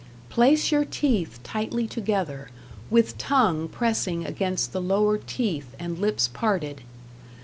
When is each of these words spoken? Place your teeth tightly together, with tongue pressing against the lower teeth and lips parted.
Place 0.29 0.71
your 0.71 0.83
teeth 0.83 1.39
tightly 1.43 1.85
together, 1.85 2.49
with 2.89 3.19
tongue 3.19 3.67
pressing 3.69 4.25
against 4.25 4.73
the 4.73 4.81
lower 4.81 5.19
teeth 5.19 5.75
and 5.77 5.99
lips 5.99 6.27
parted. 6.27 6.81